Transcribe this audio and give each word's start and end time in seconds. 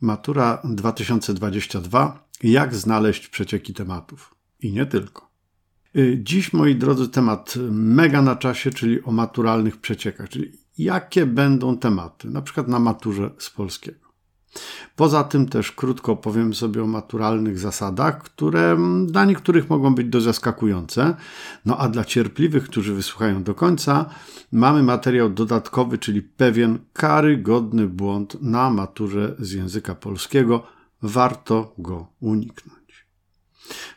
Matura 0.00 0.62
2022. 0.64 2.28
Jak 2.42 2.74
znaleźć 2.74 3.28
przecieki 3.28 3.74
tematów? 3.74 4.34
I 4.60 4.72
nie 4.72 4.86
tylko. 4.86 5.30
Y, 5.96 6.20
dziś, 6.22 6.52
moi 6.52 6.74
drodzy, 6.74 7.08
temat 7.08 7.54
mega 7.70 8.22
na 8.22 8.36
czasie, 8.36 8.70
czyli 8.70 9.02
o 9.02 9.12
maturalnych 9.12 9.76
przeciekach, 9.76 10.28
czyli 10.28 10.52
jakie 10.78 11.26
będą 11.26 11.78
tematy, 11.78 12.30
na 12.30 12.42
przykład 12.42 12.68
na 12.68 12.78
maturze 12.78 13.30
z 13.38 13.50
polskiego. 13.50 14.07
Poza 14.98 15.24
tym 15.24 15.48
też 15.48 15.72
krótko 15.72 16.12
opowiem 16.12 16.54
sobie 16.54 16.82
o 16.82 16.86
maturalnych 16.86 17.58
zasadach, 17.58 18.22
które 18.22 18.76
dla 19.06 19.24
niektórych 19.24 19.70
mogą 19.70 19.94
być 19.94 20.06
dość 20.06 20.24
zaskakujące. 20.24 21.14
No 21.64 21.78
a 21.78 21.88
dla 21.88 22.04
cierpliwych, 22.04 22.64
którzy 22.64 22.94
wysłuchają 22.94 23.42
do 23.42 23.54
końca, 23.54 24.10
mamy 24.52 24.82
materiał 24.82 25.30
dodatkowy, 25.30 25.98
czyli 25.98 26.22
pewien 26.22 26.78
karygodny 26.92 27.86
błąd 27.86 28.42
na 28.42 28.70
maturze 28.70 29.34
z 29.38 29.52
języka 29.52 29.94
polskiego. 29.94 30.62
Warto 31.02 31.74
go 31.78 32.06
uniknąć. 32.20 33.06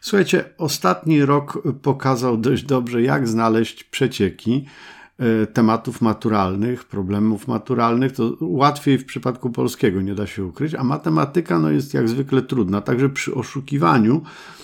Słuchajcie, 0.02 0.49
ostatni 0.58 1.26
rok 1.26 1.63
pokazał 1.81 2.38
dość 2.38 2.63
dobrze, 2.63 3.02
jak 3.02 3.27
znaleźć 3.27 3.84
przecieki 3.84 4.66
tematów 5.53 6.02
maturalnych, 6.02 6.84
problemów 6.84 7.48
maturalnych, 7.48 8.11
to 8.11 8.38
łatwiej 8.41 8.98
w 8.98 9.05
przypadku 9.05 9.49
polskiego, 9.49 10.02
nie 10.02 10.16
da 10.16 10.27
się 10.27 10.45
ukryć, 10.45 10.75
a 10.75 10.84
matematyka 10.84 11.59
no, 11.59 11.71
jest 11.71 11.94
jak 11.94 12.09
zwykle 12.09 12.41
trudna. 12.41 12.81
Także 12.81 13.09
przy 13.09 13.35
oszukiwaniu 13.35 14.21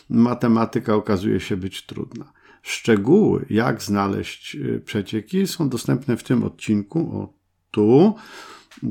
matematyka 0.09 0.95
okazuje 0.95 1.39
się 1.39 1.57
być 1.57 1.85
trudna. 1.85 2.31
Szczegóły, 2.61 3.45
jak 3.49 3.83
znaleźć 3.83 4.55
e, 4.55 4.79
przecieki, 4.79 5.47
są 5.47 5.69
dostępne 5.69 6.17
w 6.17 6.23
tym 6.23 6.43
odcinku. 6.43 6.99
O, 6.99 7.33
tu. 7.71 8.15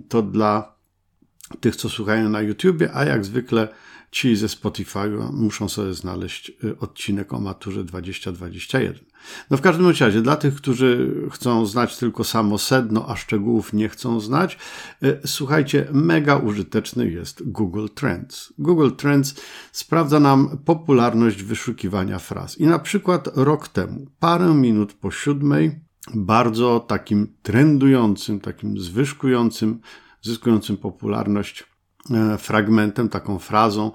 To 0.09 0.23
dla 0.23 0.76
tych, 1.61 1.77
co 1.77 1.89
słuchają 1.89 2.29
na 2.29 2.41
YouTubie, 2.41 2.91
a 2.95 3.05
jak 3.05 3.25
zwykle 3.25 3.69
ci 4.11 4.37
ze 4.37 4.47
Spotify'u 4.47 5.33
muszą 5.33 5.69
sobie 5.69 5.95
znaleźć 5.95 6.53
y, 6.65 6.79
odcinek 6.79 7.33
o 7.33 7.41
maturze 7.41 7.85
2021. 7.85 9.05
No 9.51 9.57
w 9.57 9.61
każdym 9.61 9.87
razie, 9.87 10.23
dla 10.23 10.37
tych, 10.37 10.55
którzy 10.55 11.15
chcą 11.33 11.67
znać 11.67 11.97
tylko 11.97 12.25
samo 12.25 12.59
sedno, 12.59 13.09
a 13.09 13.17
szczegółów 13.17 13.73
nie 13.73 13.89
chcą 13.89 14.21
znać, 14.21 14.59
y, 15.03 15.21
słuchajcie, 15.27 15.89
mega 15.93 16.37
użyteczny 16.37 17.11
jest 17.11 17.51
Google 17.51 17.87
Trends. 17.95 18.53
Google 18.59 18.91
Trends 18.91 19.35
sprawdza 19.73 20.21
nam 20.21 20.59
popularność 20.65 21.43
wyszukiwania 21.43 22.19
fraz. 22.19 22.59
I 22.59 22.67
na 22.67 22.79
przykład 22.79 23.29
rok 23.35 23.69
temu, 23.69 24.07
parę 24.21 24.55
minut 24.55 24.93
po 24.93 25.11
siódmej, 25.11 25.81
bardzo 26.15 26.81
takim 26.81 27.35
trendującym, 27.43 28.41
takim 28.41 28.79
zwyżkującym, 28.79 29.81
zyskującym 30.27 30.77
popularność 30.77 31.65
E, 32.11 32.39
fragmentem, 32.39 33.09
taką 33.09 33.39
frazą 33.39 33.93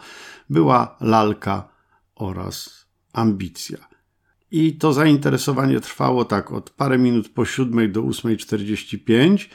była 0.50 0.98
lalka 1.02 1.70
oraz 2.16 2.86
ambicja. 3.14 3.78
I 4.52 4.78
to 4.78 4.94
zainteresowanie 4.94 5.80
trwało 5.80 6.26
tak 6.26 6.52
od 6.52 6.70
parę 6.70 6.98
minut 6.98 7.30
po 7.30 7.46
7 7.46 7.92
do 7.92 8.02
8.45, 8.02 9.50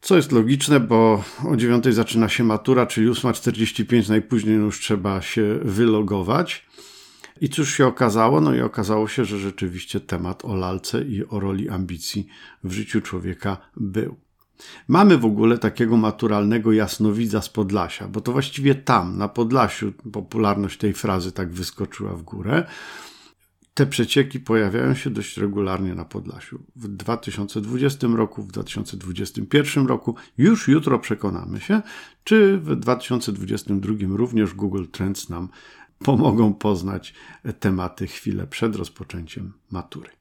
co 0.00 0.16
jest 0.16 0.32
logiczne, 0.32 0.80
bo 0.80 1.24
o 1.48 1.56
9 1.56 1.84
zaczyna 1.84 2.28
się 2.28 2.44
matura, 2.44 2.86
czyli 2.86 3.08
8.45 3.08 4.08
najpóźniej 4.08 4.54
już 4.54 4.80
trzeba 4.80 5.22
się 5.22 5.58
wylogować. 5.62 6.66
I 7.40 7.48
cóż 7.48 7.74
się 7.74 7.86
okazało? 7.86 8.40
No 8.40 8.54
i 8.54 8.60
okazało 8.60 9.08
się, 9.08 9.24
że 9.24 9.38
rzeczywiście 9.38 10.00
temat 10.00 10.44
o 10.44 10.54
lalce 10.54 11.02
i 11.02 11.24
o 11.24 11.40
roli 11.40 11.68
ambicji 11.68 12.26
w 12.64 12.72
życiu 12.72 13.00
człowieka 13.00 13.56
był. 13.76 14.29
Mamy 14.88 15.18
w 15.18 15.24
ogóle 15.24 15.58
takiego 15.58 15.96
maturalnego 15.96 16.72
jasnowidza 16.72 17.42
z 17.42 17.48
Podlasia, 17.48 18.08
bo 18.08 18.20
to 18.20 18.32
właściwie 18.32 18.74
tam, 18.74 19.18
na 19.18 19.28
Podlasiu, 19.28 19.92
popularność 20.12 20.78
tej 20.78 20.92
frazy 20.92 21.32
tak 21.32 21.52
wyskoczyła 21.52 22.12
w 22.12 22.22
górę. 22.22 22.66
Te 23.74 23.86
przecieki 23.86 24.40
pojawiają 24.40 24.94
się 24.94 25.10
dość 25.10 25.36
regularnie 25.36 25.94
na 25.94 26.04
Podlasiu. 26.04 26.62
W 26.76 26.88
2020 26.88 28.06
roku, 28.06 28.42
w 28.42 28.52
2021 28.52 29.86
roku, 29.86 30.14
już 30.38 30.68
jutro 30.68 30.98
przekonamy 30.98 31.60
się, 31.60 31.82
czy 32.24 32.58
w 32.58 32.76
2022 32.76 33.94
również 34.16 34.54
Google 34.54 34.84
Trends 34.92 35.28
nam 35.28 35.48
pomogą 35.98 36.54
poznać 36.54 37.14
tematy 37.60 38.06
chwilę 38.06 38.46
przed 38.46 38.76
rozpoczęciem 38.76 39.52
matury. 39.70 40.19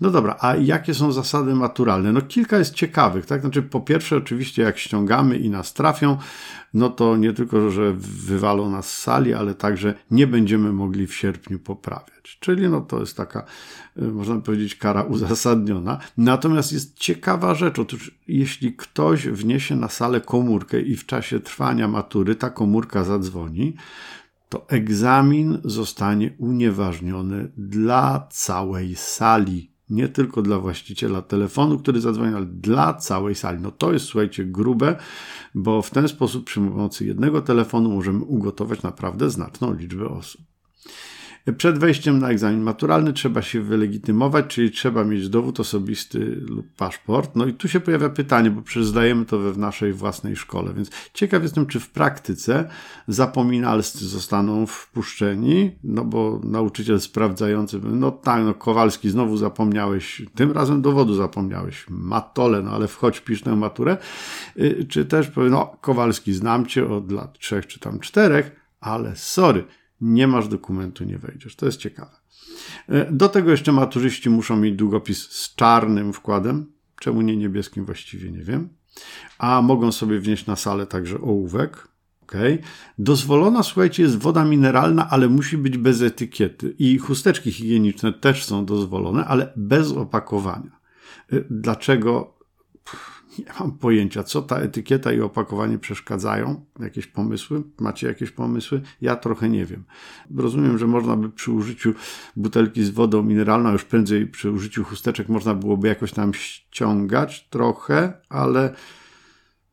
No 0.00 0.10
dobra, 0.10 0.36
a 0.40 0.56
jakie 0.56 0.94
są 0.94 1.12
zasady 1.12 1.54
maturalne? 1.54 2.12
No 2.12 2.22
kilka 2.22 2.58
jest 2.58 2.74
ciekawych, 2.74 3.26
tak? 3.26 3.40
Znaczy, 3.40 3.62
po 3.62 3.80
pierwsze, 3.80 4.16
oczywiście, 4.16 4.62
jak 4.62 4.78
ściągamy 4.78 5.38
i 5.38 5.50
nas 5.50 5.74
trafią, 5.74 6.16
no 6.74 6.88
to 6.88 7.16
nie 7.16 7.32
tylko, 7.32 7.70
że 7.70 7.92
wywalą 8.26 8.70
nas 8.70 8.92
z 8.92 8.98
sali, 8.98 9.34
ale 9.34 9.54
także 9.54 9.94
nie 10.10 10.26
będziemy 10.26 10.72
mogli 10.72 11.06
w 11.06 11.14
sierpniu 11.14 11.58
poprawiać. 11.58 12.38
Czyli 12.40 12.68
no 12.68 12.80
to 12.80 13.00
jest 13.00 13.16
taka, 13.16 13.44
y, 13.98 14.02
można 14.02 14.40
powiedzieć, 14.40 14.74
kara 14.74 15.02
uzasadniona. 15.02 15.98
Natomiast 16.16 16.72
jest 16.72 16.98
ciekawa 16.98 17.54
rzecz, 17.54 17.78
otóż 17.78 18.14
jeśli 18.28 18.72
ktoś 18.76 19.26
wniesie 19.28 19.76
na 19.76 19.88
salę 19.88 20.20
komórkę 20.20 20.80
i 20.80 20.96
w 20.96 21.06
czasie 21.06 21.40
trwania 21.40 21.88
matury 21.88 22.34
ta 22.34 22.50
komórka 22.50 23.04
zadzwoni, 23.04 23.76
to 24.50 24.68
egzamin 24.68 25.58
zostanie 25.64 26.30
unieważniony 26.38 27.52
dla 27.56 28.28
całej 28.30 28.96
sali. 28.96 29.70
Nie 29.90 30.08
tylko 30.08 30.42
dla 30.42 30.58
właściciela 30.58 31.22
telefonu, 31.22 31.78
który 31.78 32.00
zadzwoni, 32.00 32.34
ale 32.34 32.46
dla 32.46 32.94
całej 32.94 33.34
sali. 33.34 33.60
No 33.60 33.70
to 33.70 33.92
jest, 33.92 34.04
słuchajcie, 34.04 34.44
grube, 34.44 34.96
bo 35.54 35.82
w 35.82 35.90
ten 35.90 36.08
sposób 36.08 36.44
przy 36.44 36.60
pomocy 36.60 37.04
jednego 37.04 37.42
telefonu 37.42 37.90
możemy 37.90 38.24
ugotować 38.24 38.82
naprawdę 38.82 39.30
znaczną 39.30 39.74
liczbę 39.74 40.08
osób. 40.08 40.40
Przed 41.56 41.78
wejściem 41.78 42.18
na 42.18 42.28
egzamin 42.28 42.60
maturalny 42.60 43.12
trzeba 43.12 43.42
się 43.42 43.60
wylegitymować, 43.60 44.46
czyli 44.46 44.70
trzeba 44.70 45.04
mieć 45.04 45.28
dowód 45.28 45.60
osobisty 45.60 46.18
lub 46.48 46.66
paszport. 46.76 47.36
No 47.36 47.46
i 47.46 47.54
tu 47.54 47.68
się 47.68 47.80
pojawia 47.80 48.08
pytanie, 48.08 48.50
bo 48.50 48.62
przecież 48.62 48.88
zdajemy 48.88 49.24
to 49.24 49.38
we 49.38 49.52
w 49.52 49.58
naszej 49.58 49.92
własnej 49.92 50.36
szkole, 50.36 50.72
więc 50.74 50.90
ciekaw 51.14 51.42
jestem, 51.42 51.66
czy 51.66 51.80
w 51.80 51.90
praktyce 51.90 52.68
zapominalscy 53.08 54.08
zostaną 54.08 54.66
wpuszczeni, 54.66 55.70
no 55.84 56.04
bo 56.04 56.40
nauczyciel 56.44 57.00
sprawdzający, 57.00 57.80
no 57.82 58.10
tak, 58.10 58.44
no 58.44 58.54
Kowalski, 58.54 59.10
znowu 59.10 59.36
zapomniałeś, 59.36 60.22
tym 60.34 60.52
razem 60.52 60.82
dowodu 60.82 61.14
zapomniałeś, 61.14 61.86
matole, 61.88 62.62
no 62.62 62.70
ale 62.70 62.88
wchodź, 62.88 63.20
pisz 63.20 63.42
tę 63.42 63.56
maturę, 63.56 63.96
y, 64.58 64.86
czy 64.88 65.04
też 65.04 65.28
powie, 65.28 65.50
no 65.50 65.76
Kowalski, 65.80 66.32
znam 66.32 66.66
cię 66.66 66.88
od 66.88 67.12
lat 67.12 67.38
trzech 67.38 67.66
czy 67.66 67.80
tam 67.80 67.98
czterech, 67.98 68.60
ale 68.80 69.16
sorry, 69.16 69.64
nie 70.00 70.26
masz 70.26 70.48
dokumentu, 70.48 71.04
nie 71.04 71.18
wejdziesz. 71.18 71.56
To 71.56 71.66
jest 71.66 71.78
ciekawe. 71.78 72.16
E, 72.88 73.12
do 73.12 73.28
tego 73.28 73.50
jeszcze 73.50 73.72
maturzyści 73.72 74.30
muszą 74.30 74.56
mieć 74.56 74.76
długopis 74.76 75.30
z 75.30 75.54
czarnym 75.54 76.12
wkładem. 76.12 76.72
Czemu 77.00 77.20
nie 77.20 77.36
niebieskim, 77.36 77.84
właściwie 77.84 78.30
nie 78.30 78.42
wiem. 78.42 78.68
A 79.38 79.62
mogą 79.62 79.92
sobie 79.92 80.20
wnieść 80.20 80.46
na 80.46 80.56
salę 80.56 80.86
także 80.86 81.20
ołówek. 81.20 81.88
Okay. 82.22 82.58
Dozwolona, 82.98 83.62
słuchajcie, 83.62 84.02
jest 84.02 84.18
woda 84.18 84.44
mineralna, 84.44 85.10
ale 85.10 85.28
musi 85.28 85.58
być 85.58 85.78
bez 85.78 86.02
etykiety. 86.02 86.74
I 86.78 86.98
chusteczki 86.98 87.52
higieniczne 87.52 88.12
też 88.12 88.44
są 88.44 88.64
dozwolone, 88.64 89.24
ale 89.24 89.52
bez 89.56 89.92
opakowania. 89.92 90.80
E, 91.32 91.40
dlaczego? 91.50 92.38
Nie 93.38 93.44
mam 93.60 93.72
pojęcia, 93.72 94.24
co 94.24 94.42
ta 94.42 94.56
etykieta 94.56 95.12
i 95.12 95.20
opakowanie 95.20 95.78
przeszkadzają. 95.78 96.64
Jakieś 96.80 97.06
pomysły? 97.06 97.62
Macie 97.80 98.06
jakieś 98.06 98.30
pomysły? 98.30 98.82
Ja 99.00 99.16
trochę 99.16 99.48
nie 99.48 99.66
wiem. 99.66 99.84
Rozumiem, 100.36 100.78
że 100.78 100.86
można 100.86 101.16
by 101.16 101.30
przy 101.30 101.52
użyciu 101.52 101.94
butelki 102.36 102.84
z 102.84 102.90
wodą 102.90 103.22
mineralną, 103.22 103.72
już 103.72 103.84
prędzej 103.84 104.26
przy 104.26 104.50
użyciu 104.50 104.84
chusteczek 104.84 105.28
można 105.28 105.54
byłoby 105.54 105.88
jakoś 105.88 106.12
tam 106.12 106.34
ściągać 106.34 107.48
trochę, 107.48 108.12
ale 108.28 108.74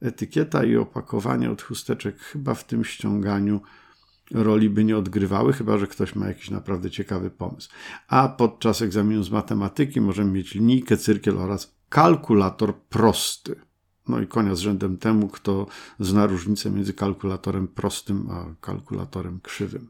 etykieta 0.01 0.63
i 0.63 0.75
opakowanie 0.75 1.51
od 1.51 1.61
chusteczek 1.61 2.19
chyba 2.19 2.53
w 2.53 2.63
tym 2.63 2.85
ściąganiu 2.85 3.61
roli 4.31 4.69
by 4.69 4.83
nie 4.83 4.97
odgrywały, 4.97 5.53
chyba 5.53 5.77
że 5.77 5.87
ktoś 5.87 6.15
ma 6.15 6.27
jakiś 6.27 6.49
naprawdę 6.49 6.89
ciekawy 6.89 7.29
pomysł. 7.29 7.69
A 8.07 8.29
podczas 8.29 8.81
egzaminu 8.81 9.23
z 9.23 9.31
matematyki 9.31 10.01
możemy 10.01 10.31
mieć 10.31 10.53
linijkę, 10.53 10.97
cyrkiel 10.97 11.37
oraz 11.37 11.76
kalkulator 11.89 12.73
prosty. 12.89 13.55
No 14.07 14.21
i 14.21 14.27
konia 14.27 14.55
z 14.55 14.59
rzędem 14.59 14.97
temu, 14.97 15.27
kto 15.27 15.67
zna 15.99 16.25
różnicę 16.25 16.69
między 16.69 16.93
kalkulatorem 16.93 17.67
prostym 17.67 18.27
a 18.31 18.45
kalkulatorem 18.61 19.39
krzywym. 19.39 19.89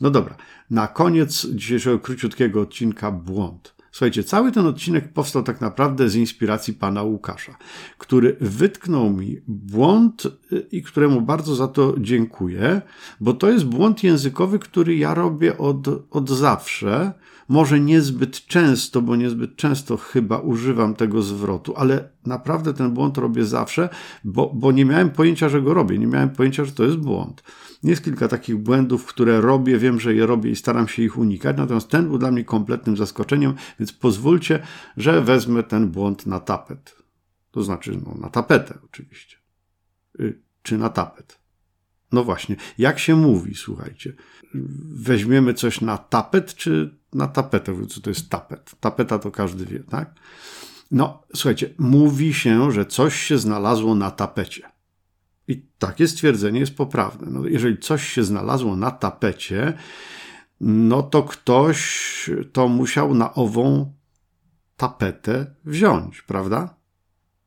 No 0.00 0.10
dobra, 0.10 0.36
na 0.70 0.88
koniec 0.88 1.46
dzisiejszego 1.46 1.98
króciutkiego 1.98 2.60
odcinka 2.60 3.10
błąd. 3.10 3.77
Słuchajcie, 3.92 4.24
cały 4.24 4.52
ten 4.52 4.66
odcinek 4.66 5.12
powstał 5.12 5.42
tak 5.42 5.60
naprawdę 5.60 6.08
z 6.08 6.14
inspiracji 6.14 6.74
pana 6.74 7.02
Łukasza, 7.02 7.56
który 7.98 8.36
wytknął 8.40 9.10
mi 9.10 9.40
błąd 9.48 10.26
y, 10.52 10.66
i 10.72 10.82
któremu 10.82 11.20
bardzo 11.20 11.54
za 11.54 11.68
to 11.68 11.94
dziękuję, 11.98 12.82
bo 13.20 13.32
to 13.32 13.50
jest 13.50 13.64
błąd 13.64 14.04
językowy, 14.04 14.58
który 14.58 14.96
ja 14.96 15.14
robię 15.14 15.58
od, 15.58 15.88
od 16.10 16.30
zawsze. 16.30 17.12
Może 17.48 17.80
niezbyt 17.80 18.46
często, 18.46 19.02
bo 19.02 19.16
niezbyt 19.16 19.56
często 19.56 19.96
chyba 19.96 20.38
używam 20.38 20.94
tego 20.94 21.22
zwrotu, 21.22 21.74
ale 21.76 22.08
naprawdę 22.26 22.74
ten 22.74 22.90
błąd 22.90 23.18
robię 23.18 23.44
zawsze, 23.44 23.88
bo, 24.24 24.52
bo 24.54 24.72
nie 24.72 24.84
miałem 24.84 25.10
pojęcia, 25.10 25.48
że 25.48 25.62
go 25.62 25.74
robię. 25.74 25.98
Nie 25.98 26.06
miałem 26.06 26.30
pojęcia, 26.30 26.64
że 26.64 26.72
to 26.72 26.84
jest 26.84 26.96
błąd. 26.96 27.42
Jest 27.84 28.04
kilka 28.04 28.28
takich 28.28 28.56
błędów, 28.56 29.06
które 29.06 29.40
robię, 29.40 29.78
wiem, 29.78 30.00
że 30.00 30.14
je 30.14 30.26
robię 30.26 30.50
i 30.50 30.56
staram 30.56 30.88
się 30.88 31.02
ich 31.02 31.18
unikać, 31.18 31.56
natomiast 31.56 31.88
ten 31.88 32.08
był 32.08 32.18
dla 32.18 32.30
mnie 32.30 32.44
kompletnym 32.44 32.96
zaskoczeniem, 32.96 33.54
więc 33.78 33.92
pozwólcie, 33.92 34.62
że 34.96 35.22
wezmę 35.22 35.62
ten 35.62 35.88
błąd 35.88 36.26
na 36.26 36.40
tapet. 36.40 36.96
To 37.50 37.62
znaczy, 37.62 38.00
no, 38.06 38.14
na 38.14 38.30
tapetę 38.30 38.78
oczywiście. 38.84 39.36
Y, 40.20 40.42
czy 40.62 40.78
na 40.78 40.88
tapet. 40.88 41.38
No 42.12 42.24
właśnie, 42.24 42.56
jak 42.78 42.98
się 42.98 43.16
mówi, 43.16 43.54
słuchajcie? 43.54 44.12
Weźmiemy 44.94 45.54
coś 45.54 45.80
na 45.80 45.98
tapet, 45.98 46.54
czy 46.54 46.98
na 47.12 47.28
tapetę? 47.28 47.86
Co 47.86 48.00
to 48.00 48.10
jest 48.10 48.30
tapet? 48.30 48.74
Tapeta 48.80 49.18
to 49.18 49.30
każdy 49.30 49.66
wie, 49.66 49.80
tak? 49.80 50.14
No, 50.90 51.22
słuchajcie, 51.34 51.74
mówi 51.78 52.34
się, 52.34 52.72
że 52.72 52.86
coś 52.86 53.20
się 53.20 53.38
znalazło 53.38 53.94
na 53.94 54.10
tapecie. 54.10 54.62
I 55.48 55.62
takie 55.78 56.08
stwierdzenie 56.08 56.60
jest 56.60 56.76
poprawne. 56.76 57.26
No, 57.30 57.46
jeżeli 57.46 57.78
coś 57.78 58.08
się 58.08 58.24
znalazło 58.24 58.76
na 58.76 58.90
tapecie, 58.90 59.78
no 60.60 61.02
to 61.02 61.22
ktoś 61.22 62.30
to 62.52 62.68
musiał 62.68 63.14
na 63.14 63.34
ową 63.34 63.92
tapetę 64.76 65.54
wziąć, 65.64 66.22
prawda? 66.22 66.74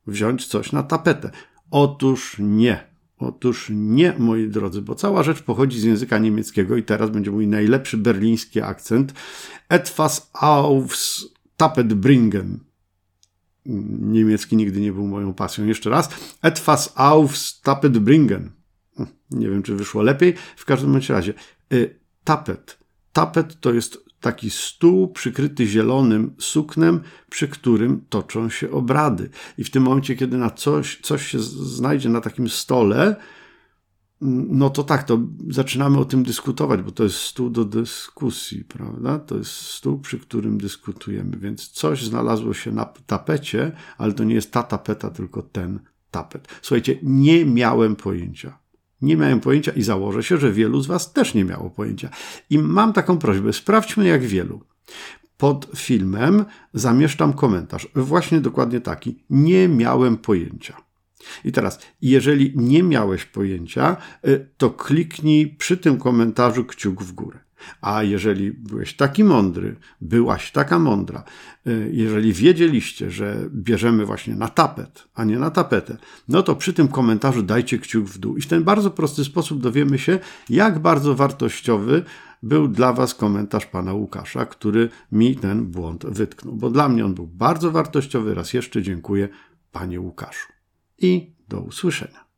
Wziąć 0.08 0.48
coś 0.48 0.72
na 0.72 0.84
tapetę. 0.84 1.32
Otóż 1.72 2.36
nie. 2.40 2.92
Otóż 3.18 3.68
nie, 3.74 4.16
moi 4.20 4.50
drodzy, 4.50 4.82
bo 4.82 4.96
cała 4.96 5.24
rzecz 5.24 5.42
pochodzi 5.42 5.80
z 5.80 5.84
języka 5.84 6.18
niemieckiego 6.18 6.78
i 6.78 6.84
teraz 6.84 7.10
będzie 7.10 7.32
mój 7.32 7.48
najlepszy 7.48 7.98
berliński 7.98 8.62
akcent. 8.62 9.14
Etwas 9.70 10.30
aufs 10.34 11.28
Tapet 11.58 11.94
bringen 11.94 12.60
niemiecki 13.66 14.56
nigdy 14.56 14.82
nie 14.82 14.94
był 14.94 15.08
moją 15.08 15.34
pasją. 15.34 15.66
Jeszcze 15.66 15.90
raz. 15.90 16.10
Etwas 16.42 16.94
aufs 16.96 17.62
Tapet 17.62 17.98
bringen. 17.98 18.52
Hm, 18.98 19.08
nie 19.32 19.50
wiem, 19.50 19.64
czy 19.64 19.76
wyszło 19.76 20.02
lepiej. 20.02 20.34
W 20.56 20.66
każdym 20.66 21.00
razie. 21.10 21.34
Y, 21.74 22.00
tapet. 22.24 22.81
Tapet 23.14 23.60
to 23.60 23.74
jest 23.74 24.12
taki 24.22 24.50
stół 24.50 25.08
przykryty 25.08 25.68
zielonym 25.68 26.36
suknem, 26.40 27.02
przy 27.30 27.48
którym 27.48 28.06
toczą 28.10 28.50
się 28.50 28.72
obrady. 28.72 29.30
I 29.58 29.64
w 29.64 29.70
tym 29.70 29.84
momencie, 29.84 30.16
kiedy 30.16 30.38
na 30.38 30.50
coś, 30.50 31.00
coś 31.02 31.28
się 31.28 31.40
znajdzie 31.40 32.10
na 32.10 32.22
takim 32.22 32.50
stole, 32.50 33.16
no 34.22 34.70
to 34.70 34.84
tak, 34.84 35.04
to 35.04 35.20
zaczynamy 35.50 35.98
o 36.00 36.06
tym 36.06 36.24
dyskutować, 36.24 36.82
bo 36.82 36.92
to 36.92 37.04
jest 37.04 37.16
stół 37.16 37.50
do 37.50 37.66
dyskusji, 37.66 38.64
prawda? 38.64 39.20
To 39.20 39.38
jest 39.38 39.52
stół, 39.52 40.00
przy 40.00 40.20
którym 40.20 40.58
dyskutujemy, 40.58 41.38
więc 41.38 41.68
coś 41.68 42.04
znalazło 42.04 42.54
się 42.54 42.72
na 42.72 42.86
tapecie, 42.86 43.72
ale 43.98 44.14
to 44.14 44.24
nie 44.24 44.36
jest 44.36 44.52
ta 44.52 44.64
tapeta, 44.64 45.10
tylko 45.10 45.42
ten 45.42 45.80
tapet. 46.12 46.48
Słuchajcie, 46.62 47.00
nie 47.04 47.46
miałem 47.46 47.96
pojęcia. 47.96 48.61
Nie 49.02 49.18
miałem 49.18 49.40
pojęcia 49.40 49.72
i 49.72 49.82
założę 49.82 50.24
się, 50.24 50.38
że 50.38 50.52
wielu 50.52 50.82
z 50.82 50.88
Was 50.88 51.14
też 51.14 51.34
nie 51.34 51.46
miało 51.46 51.70
pojęcia. 51.70 52.10
I 52.50 52.60
mam 52.60 52.94
taką 52.94 53.18
prośbę, 53.18 53.54
sprawdźmy 53.54 54.08
jak 54.08 54.24
wielu. 54.24 54.62
Pod 55.38 55.68
filmem 55.76 56.46
zamieszczam 56.74 57.34
komentarz, 57.34 57.88
właśnie 57.96 58.42
dokładnie 58.42 58.82
taki. 58.82 59.24
Nie 59.30 59.68
miałem 59.68 60.18
pojęcia. 60.18 60.78
I 61.46 61.52
teraz, 61.52 61.80
jeżeli 62.02 62.54
nie 62.56 62.84
miałeś 62.84 63.26
pojęcia, 63.26 63.98
y, 64.28 64.48
to 64.58 64.70
kliknij 64.70 65.48
przy 65.48 65.78
tym 65.78 65.98
komentarzu 65.98 66.66
kciuk 66.66 67.04
w 67.04 67.12
górę. 67.12 67.40
A 67.82 68.04
jeżeli 68.04 68.52
byłeś 68.52 68.94
taki 68.96 69.24
mądry, 69.24 69.76
byłaś 70.02 70.52
taka 70.52 70.80
mądra, 70.80 71.24
y, 71.68 71.90
jeżeli 71.94 72.34
wiedzieliście, 72.34 73.12
że 73.12 73.50
bierzemy 73.50 74.06
właśnie 74.06 74.36
na 74.36 74.48
tapet, 74.48 75.08
a 75.16 75.24
nie 75.24 75.40
na 75.40 75.52
tapetę, 75.52 75.98
no 76.28 76.44
to 76.44 76.56
przy 76.56 76.74
tym 76.74 76.88
komentarzu 76.88 77.44
dajcie 77.44 77.80
kciuk 77.80 78.06
w 78.06 78.18
dół. 78.18 78.38
I 78.38 78.42
w 78.42 78.48
ten 78.48 78.64
bardzo 78.64 78.92
prosty 78.92 79.24
sposób 79.24 79.62
dowiemy 79.62 79.98
się, 80.00 80.20
jak 80.50 80.80
bardzo 80.80 81.16
wartościowy 81.16 82.04
był 82.44 82.68
dla 82.68 82.94
Was 82.94 83.16
komentarz 83.16 83.66
pana 83.66 83.94
Łukasza, 83.94 84.46
który 84.46 84.90
mi 85.12 85.36
ten 85.36 85.66
błąd 85.66 86.06
wytknął. 86.06 86.56
Bo 86.56 86.70
dla 86.70 86.90
mnie 86.90 87.06
on 87.06 87.14
był 87.14 87.28
bardzo 87.28 87.72
wartościowy. 87.72 88.36
Raz 88.36 88.54
jeszcze 88.54 88.82
dziękuję, 88.82 89.30
panie 89.72 90.02
Łukaszu 90.02 90.48
i 90.98 91.34
do 91.50 91.62
usłyszenia. 91.62 92.31